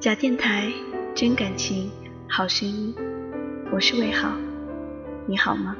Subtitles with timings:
[0.00, 0.72] 假电台，
[1.14, 1.90] 真感情，
[2.26, 2.94] 好声音。
[3.70, 4.34] 我是魏好，
[5.26, 5.76] 你好吗？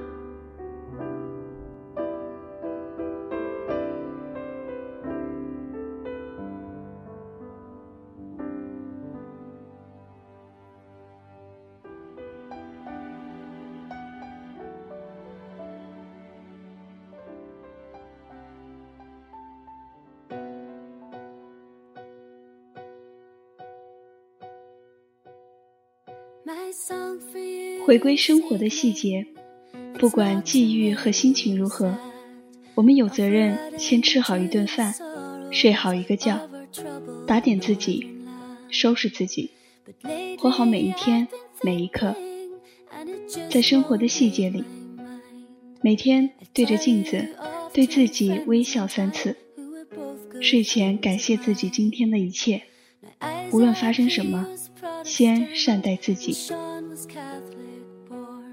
[27.84, 29.26] 回归生活的细节，
[29.98, 31.96] 不管际遇和心情如何，
[32.74, 34.94] 我们有责任先吃好一顿饭，
[35.50, 36.48] 睡好一个觉，
[37.26, 38.08] 打点自己，
[38.68, 39.50] 收拾自己，
[40.38, 41.26] 活好每一天
[41.62, 42.14] 每一刻。
[43.50, 44.62] 在生活的细节里，
[45.82, 47.34] 每天对着镜子
[47.72, 49.36] 对自己微笑三次，
[50.40, 52.62] 睡前感谢自己今天的一切，
[53.50, 54.46] 无论发生什么。
[55.04, 56.36] 先善待自己。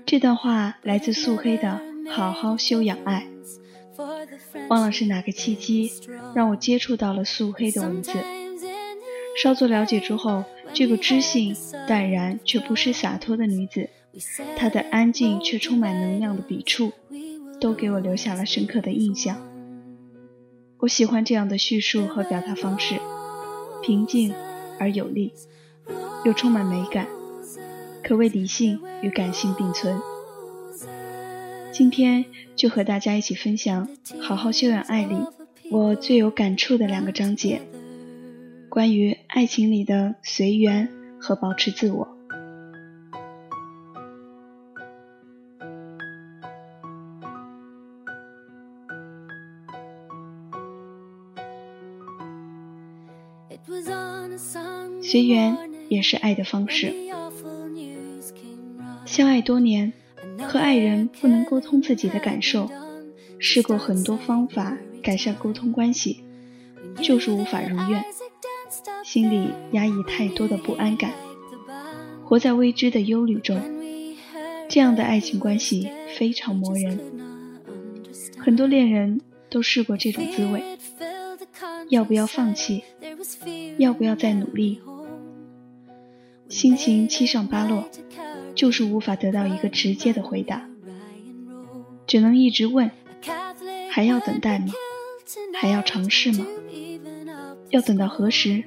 [0.05, 3.27] 这段话来自素黑的《好好修养爱》，
[4.69, 5.91] 忘了是哪个契机
[6.33, 8.13] 让我接触到了素黑的文字。
[9.41, 11.55] 稍作了解之后，这个知性、
[11.87, 13.89] 淡然却不失洒脱的女子，
[14.55, 16.91] 她的安静却充满能量的笔触，
[17.59, 19.37] 都给我留下了深刻的印象。
[20.79, 22.95] 我喜欢这样的叙述和表达方式，
[23.83, 24.33] 平静
[24.79, 25.33] 而有力。
[26.25, 27.07] 又充满美感，
[28.03, 29.99] 可谓理性与感性并存。
[31.71, 33.87] 今天就和大家一起分享
[34.21, 35.15] 《好好修养爱》里
[35.69, 37.61] 我最有感触的两个章节，
[38.67, 40.89] 关于爱情里的随缘
[41.19, 42.07] 和保持自我。
[55.01, 55.66] 随缘。
[55.89, 56.93] 也是爱的方式。
[59.05, 59.93] 相爱多年，
[60.39, 62.69] 和爱人不能沟通自己的感受，
[63.39, 66.23] 试过很多方法改善沟通关系，
[67.01, 68.03] 就是无法如愿，
[69.05, 71.13] 心里压抑太多的不安感，
[72.25, 73.59] 活在未知的忧虑中，
[74.67, 76.99] 这样的爱情关系非常磨人。
[78.37, 80.61] 很多恋人都试过这种滋味，
[81.89, 82.83] 要不要放弃？
[83.77, 84.81] 要不要再努力？
[86.49, 87.89] 心情七上八落，
[88.55, 90.67] 就是无法得到一个直接的回答，
[92.05, 92.89] 只能一直问：
[93.91, 94.67] 还要等待吗？
[95.53, 96.45] 还要尝试吗？
[97.69, 98.63] 要等到何时？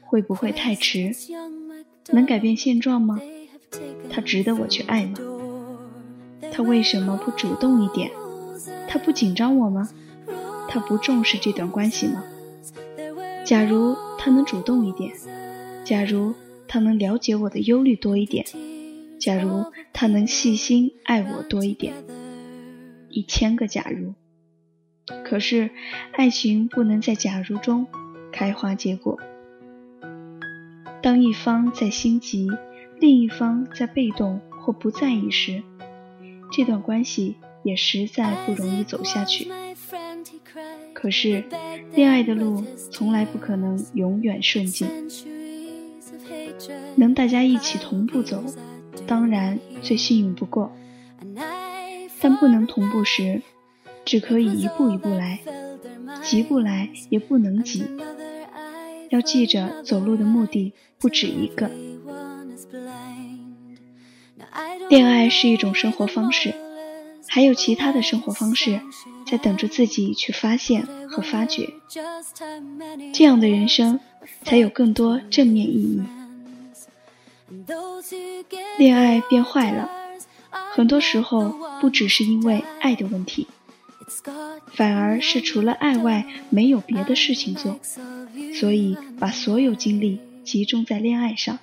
[0.00, 1.12] 会不会太迟？
[2.10, 3.20] 能改变现状吗？
[4.10, 5.18] 他值得我去爱吗？
[6.50, 8.10] 他为什么不主动一点？
[8.88, 9.88] 他不紧张我吗？
[10.68, 12.24] 他不重视这段关系吗？
[13.44, 15.12] 假如他能主动一点，
[15.84, 16.34] 假如……
[16.68, 18.44] 他能了解我的忧虑多一点，
[19.18, 21.94] 假如他能细心爱我多一点，
[23.08, 24.14] 一千个假如。
[25.24, 25.70] 可是，
[26.12, 27.86] 爱情不能在假如中
[28.32, 29.18] 开花结果。
[31.00, 32.48] 当一方在心急，
[32.98, 35.62] 另一方在被动或不在意时，
[36.50, 39.48] 这段关系也实在不容易走下去。
[40.92, 41.44] 可是，
[41.94, 44.88] 恋爱的路从来不可能永远顺境。
[46.96, 48.42] 能大家一起同步走，
[49.06, 50.72] 当然最幸运不过。
[52.20, 53.42] 但不能同步时，
[54.04, 55.40] 只可以一步一步来，
[56.22, 57.84] 急不来也不能急。
[59.10, 61.70] 要记着，走路的目的不止一个。
[64.88, 66.54] 恋爱是一种生活方式，
[67.28, 68.80] 还有其他的生活方式
[69.26, 71.68] 在等着自己去发现和发掘。
[73.12, 74.00] 这样的人生
[74.42, 76.02] 才有更多正面意义。
[78.76, 79.88] 恋爱变坏了，
[80.72, 83.46] 很多时候不只是因为爱的问题，
[84.72, 87.78] 反而是除了爱外没有别的事情做，
[88.54, 91.58] 所以把所有精力集中在恋爱上，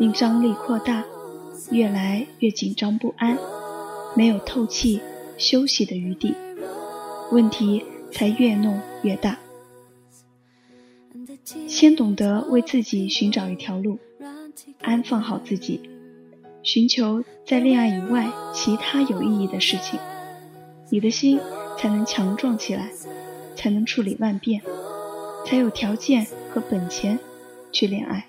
[0.00, 1.04] 令张力扩大，
[1.70, 3.38] 越来越紧张不安，
[4.16, 5.00] 没有透气
[5.36, 6.34] 休息的余地，
[7.30, 9.38] 问题才越弄越大。
[11.68, 13.98] 先懂得为自己寻找一条路。
[14.80, 15.88] 安放好自己，
[16.62, 19.98] 寻求在恋爱以外其他有意义的事情，
[20.90, 21.38] 你的心
[21.78, 22.90] 才能强壮起来，
[23.56, 24.62] 才能处理万变，
[25.46, 27.18] 才有条件和本钱
[27.72, 28.26] 去恋爱。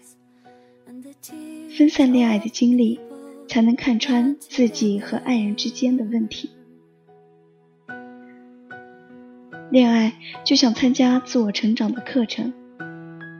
[1.78, 3.00] 分散恋爱的精力，
[3.48, 6.50] 才能看穿自己和爱人之间的问题。
[9.72, 12.52] 恋爱就像参加自我成长的课程，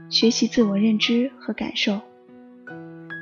[0.10, 2.00] 学习自我认知和感受。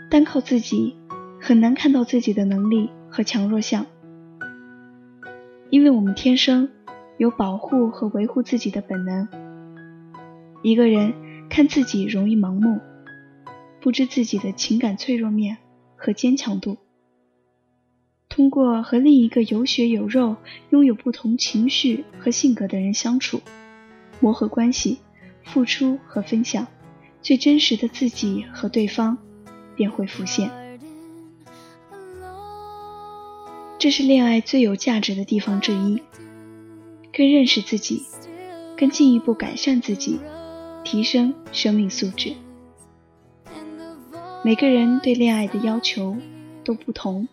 [0.09, 0.95] 单靠自己，
[1.41, 3.85] 很难看到自己的能力和强弱项，
[5.69, 6.69] 因为我们天生
[7.17, 9.27] 有保护和维护自己的本能。
[10.63, 11.13] 一个人
[11.49, 12.79] 看自己容易盲目，
[13.81, 15.57] 不知自己的情感脆弱面
[15.97, 16.77] 和坚强度。
[18.29, 20.37] 通过和另一个有血有肉、
[20.69, 23.41] 拥有不同情绪和性格的人相处，
[24.21, 24.99] 磨合关系，
[25.43, 26.65] 付出和分享，
[27.21, 29.17] 最真实的自己和对方
[29.77, 30.51] 便会浮现。
[33.79, 36.01] 这是恋爱最有价值的地方之一，
[37.13, 38.03] 更认识自己，
[38.75, 40.19] 更进一步改善自己，
[40.83, 42.33] 提升生命素质。
[44.43, 46.17] 每个人对恋爱的要求
[46.65, 47.27] 都不同。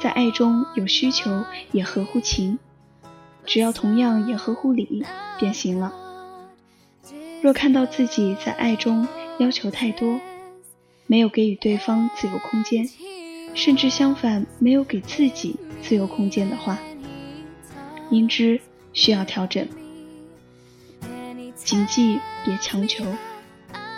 [0.00, 2.58] 在爱中有需求也合乎情，
[3.46, 5.04] 只要同样也合乎理
[5.38, 5.92] 便行了。
[7.42, 9.08] 若看到自己在爱中
[9.38, 10.20] 要求太多，
[11.06, 12.88] 没有给予对方自由空间，
[13.54, 16.78] 甚至相反没有给自己自由空间的话，
[18.10, 18.60] 应知
[18.92, 19.66] 需要调整。
[21.54, 23.04] 谨记别强求。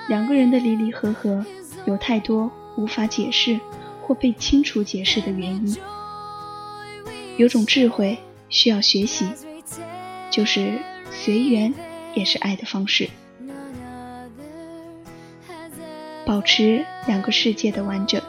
[0.08, 1.44] 两个人的离离合合，
[1.84, 3.58] 有太多无法解释
[4.02, 5.76] 或被清楚解释的原因。
[7.36, 8.16] 有种智慧
[8.48, 9.26] 需要学习，
[10.30, 10.78] 就是
[11.10, 11.74] 随缘
[12.14, 13.10] 也是爱的方式，
[16.26, 18.20] 保持两个世界的完整。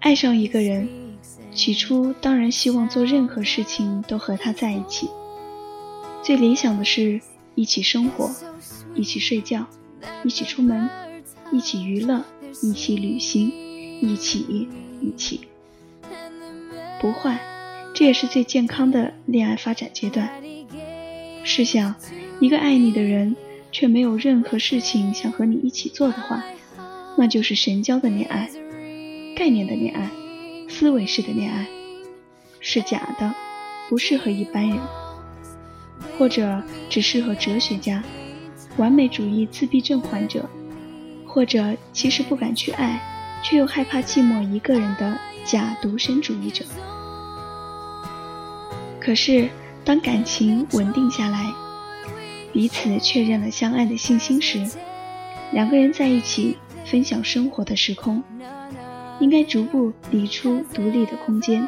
[0.00, 0.86] 爱上一个人，
[1.50, 5.08] 起初当然希望做任何事情都和他在一起，
[6.22, 7.18] 最理想的是
[7.54, 8.30] 一起生活，
[8.94, 9.66] 一起睡觉，
[10.24, 10.90] 一起出门，
[11.50, 12.22] 一起娱乐，
[12.62, 13.50] 一起旅行，
[14.02, 14.68] 一起
[15.00, 15.48] 一起。
[17.00, 17.40] 不坏，
[17.94, 20.30] 这也是最健康的恋爱发展阶段。
[21.44, 21.94] 试想，
[22.40, 23.34] 一个爱你的人
[23.74, 26.44] 却没有任何事情想和你一起做的话，
[27.18, 28.48] 那就是神交的恋爱，
[29.36, 30.08] 概念的恋爱，
[30.68, 31.66] 思维式的恋爱，
[32.60, 33.34] 是假的，
[33.88, 34.78] 不适合一般人，
[36.16, 38.00] 或者只适合哲学家、
[38.76, 40.48] 完美主义自闭症患者，
[41.26, 43.02] 或者其实不敢去爱，
[43.42, 46.64] 却又害怕寂寞一个人的假独身主义者。
[49.00, 49.48] 可是，
[49.84, 51.52] 当感情稳定下来，
[52.54, 54.64] 彼此确认了相爱的信心时，
[55.50, 58.22] 两个人在一起分享生活的时空，
[59.18, 61.66] 应该逐步离出独立的空间，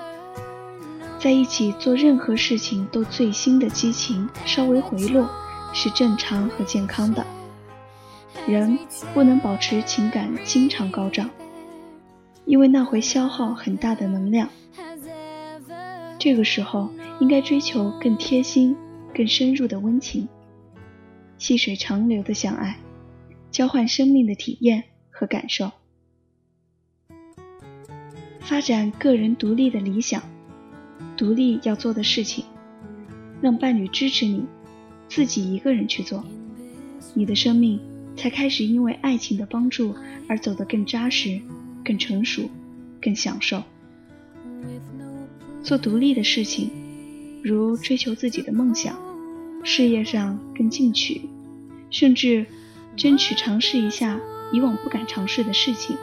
[1.19, 5.29] 在一起做任何事情都最新的激情稍微回落，
[5.73, 7.27] 是正常和健康的。
[8.47, 8.79] 人
[9.13, 11.29] 不能保持情感经常高涨，
[12.45, 14.49] 因为那会消耗很大的能量。
[16.17, 16.89] 这个时候。
[17.19, 18.77] 应该追求更贴心、
[19.15, 20.29] 更深入的温情，
[21.39, 22.79] 细水长流的相爱，
[23.51, 25.71] 交换生命的体验和感受，
[28.41, 30.23] 发展个人独立的理想，
[31.17, 32.45] 独立要做的事情，
[33.41, 34.45] 让伴侣支持你，
[35.09, 36.25] 自己一个人去做，
[37.15, 37.81] 你的生命
[38.17, 39.95] 才开始因为爱情的帮助
[40.29, 41.41] 而走得更扎实、
[41.85, 42.49] 更成熟、
[43.01, 43.63] 更享受。
[45.63, 46.71] 做独立的事情。
[47.45, 48.99] 如追求自己的梦想，
[49.67, 51.29] 事业上更进取，
[51.91, 52.47] 甚至
[52.97, 54.21] 争取尝试一下
[54.53, 55.97] 以往不敢尝试的事情，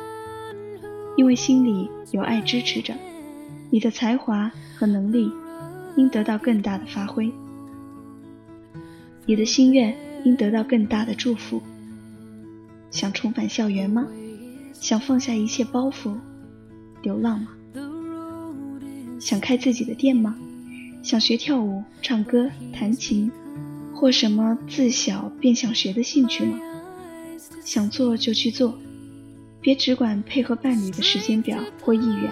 [1.16, 2.94] 因为心里有爱支持着，
[3.72, 5.32] 你的才华和能力
[5.96, 7.32] 应得到更大的发挥，
[9.26, 11.62] 你的心愿应得到更大的祝福。
[12.92, 14.06] 想重返校园吗？
[14.74, 16.14] 想放下一切包袱，
[17.02, 17.48] 流浪吗？
[19.22, 20.36] 想开自己的店吗？
[21.02, 23.32] 想学跳舞、唱歌、弹琴，
[24.04, 26.60] 或什么自小便想学的兴趣吗？
[27.64, 28.78] 想做就去做，
[29.62, 32.30] 别只管配合伴侣的时间表或意愿。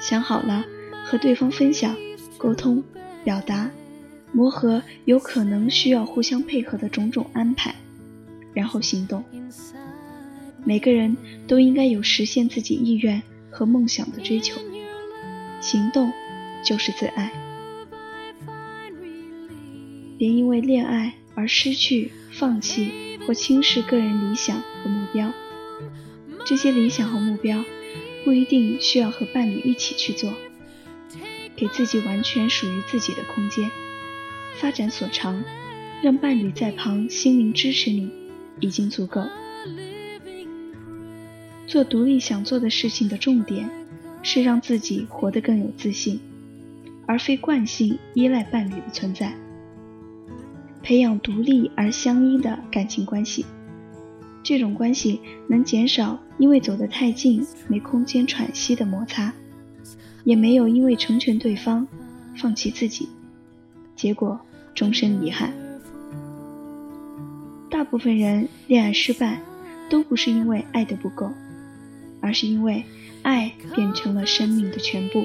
[0.00, 0.64] 想好了，
[1.04, 1.96] 和对方分享、
[2.36, 2.82] 沟通、
[3.22, 3.70] 表达、
[4.32, 7.72] 磨合，有可能需要互相配合的种种安排，
[8.52, 9.22] 然后行动。
[10.64, 11.16] 每个人
[11.46, 14.60] 都应该有实现自己意愿和梦想的追求，
[15.60, 16.12] 行动。
[16.64, 17.30] 就是自爱，
[20.18, 25.32] 别因为恋爱而失去、放弃或轻视个人理想和目标。
[26.44, 27.64] 这些理想和目标
[28.24, 30.32] 不一定需要和伴侣一起去做，
[31.56, 33.70] 给自己完全属于自己的空间，
[34.58, 35.42] 发展所长，
[36.02, 38.10] 让伴侣在旁心灵支持你，
[38.60, 39.22] 已经足够。
[41.66, 43.68] 做独立想做的事情的重点
[44.22, 46.20] 是让自己活得更有自信。
[47.08, 49.32] 而非惯性依赖伴侣的存在，
[50.86, 53.44] 培养独立而相依的感情关系。
[54.44, 59.32] 这种关系能减少因为走得太近没空间喘息的摩擦，
[60.22, 61.88] 也没有因为成全对方
[62.36, 63.08] 放弃自己，
[63.96, 64.38] 结果
[64.76, 65.52] 终身遗憾。
[67.68, 69.40] 大部分人恋爱失败，
[69.90, 71.32] 都不是因为爱的不够，
[72.20, 72.84] 而是因为
[73.22, 75.24] 爱变成了生命的全部，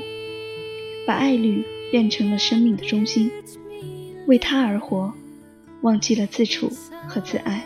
[1.05, 3.29] 把爱侣变成了生命的中心，
[4.25, 5.13] 为他而活，
[5.81, 6.71] 忘记了自处
[7.07, 7.65] 和自爱。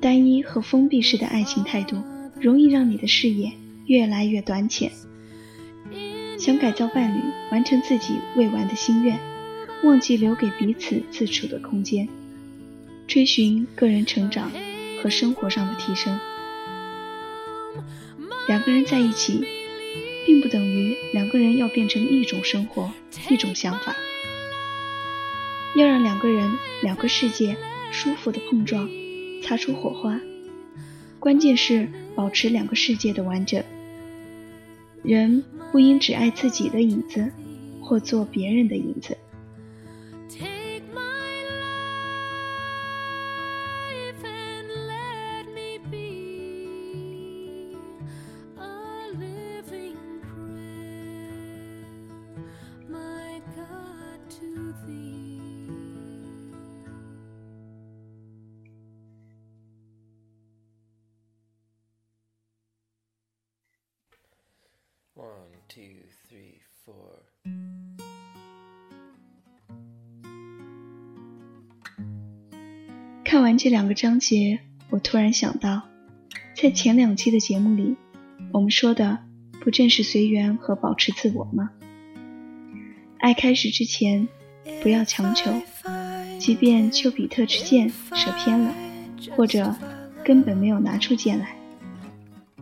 [0.00, 1.96] 单一和封闭式的爱情态度，
[2.40, 3.52] 容易让你的视野
[3.86, 4.92] 越来越短浅。
[6.38, 7.20] 想改造伴侣，
[7.50, 9.18] 完成自己未完的心愿，
[9.84, 12.06] 忘记留给彼此自处的空间，
[13.08, 14.52] 追寻个人成长
[15.02, 16.18] 和生活上的提升。
[18.46, 19.44] 两个人在一起，
[20.26, 22.92] 并不等于两个人要变成一种生活、
[23.30, 23.96] 一种想法。
[25.76, 26.50] 要让两个人、
[26.82, 27.56] 两个世界
[27.92, 28.88] 舒服的碰撞。
[29.42, 30.18] 擦出火花，
[31.20, 33.62] 关键是保持两个世界的完整。
[35.04, 37.30] 人不应只爱自己的影子，
[37.80, 39.16] 或做别人的影子。
[65.76, 65.82] Two,
[66.26, 66.56] three,
[66.86, 67.20] four.
[73.22, 75.82] 看完这两个章节，我突然想到，
[76.56, 77.94] 在前两期的节目里，
[78.52, 79.18] 我们说的
[79.60, 81.70] 不正是随缘和保持自我吗？
[83.18, 84.26] 爱开始之前，
[84.82, 85.60] 不要强求，
[86.38, 88.74] 即便丘比特之箭射偏了，
[89.36, 89.76] 或者
[90.24, 91.54] 根本没有拿出箭来，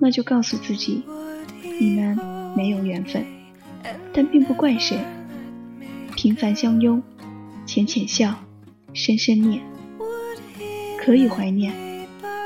[0.00, 1.04] 那就告诉自己，
[1.78, 2.33] 你们。
[2.56, 3.24] 没有缘分，
[4.12, 4.98] 但并不怪谁。
[6.16, 7.02] 平凡相拥，
[7.66, 8.34] 浅浅笑，
[8.92, 9.60] 深深念，
[10.98, 11.72] 可以怀念，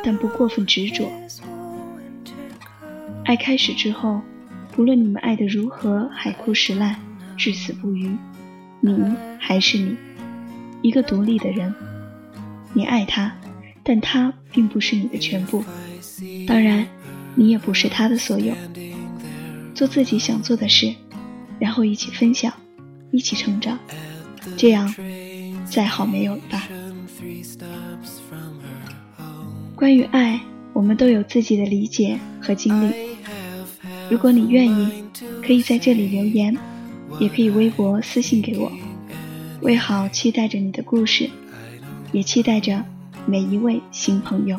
[0.03, 1.09] 但不过分执着。
[3.25, 4.23] 爱开始之后，
[4.73, 6.97] 不论你们爱得如何海枯石烂，
[7.37, 8.11] 至死不渝，
[8.81, 9.95] 你还是你，
[10.81, 11.75] 一个独立的人。
[12.73, 13.31] 你爱他，
[13.83, 15.63] 但他并不是你的全部，
[16.47, 16.87] 当然，
[17.35, 18.55] 你也不是他的所有。
[19.79, 20.93] 做自己想做的事，
[21.61, 22.53] 然后一起分享，
[23.13, 23.79] 一起成长，
[24.57, 24.93] 这样
[25.71, 26.69] 再好没有了吧。
[29.77, 30.41] 关于爱，
[30.73, 32.93] 我们都有自己的理解和经历。
[34.11, 35.05] 如果你愿意，
[35.47, 36.59] 可以在这里留言，
[37.21, 38.73] 也可以微博私信给我。
[39.63, 41.31] 为好期待着你的故事，
[42.11, 42.85] 也期待着
[43.27, 44.59] 每一位新朋友。